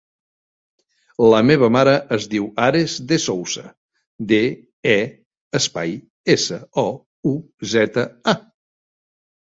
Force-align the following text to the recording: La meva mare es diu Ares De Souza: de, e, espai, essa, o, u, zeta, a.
La 1.33 1.41
meva 1.49 1.69
mare 1.75 1.93
es 2.17 2.25
diu 2.31 2.47
Ares 2.69 2.97
De 3.13 3.21
Souza: 3.27 3.67
de, 4.33 4.41
e, 4.97 4.99
espai, 5.63 5.97
essa, 6.39 6.61
o, 6.89 6.91
u, 7.35 7.39
zeta, 7.77 8.13
a. 8.35 8.41